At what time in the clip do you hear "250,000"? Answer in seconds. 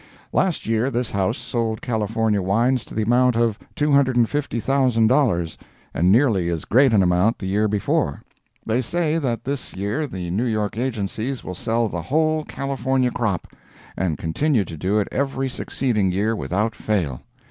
3.75-5.57